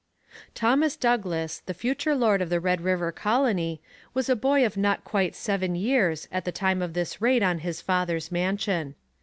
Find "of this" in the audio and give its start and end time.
6.81-7.21